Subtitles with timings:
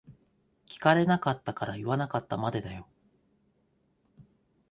[0.65, 2.87] 聞かれなかったから言わなかったまでだよ。